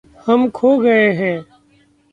हम 0.25 0.49
खो 0.49 0.77
गये 0.77 1.11
हैं 1.13 1.45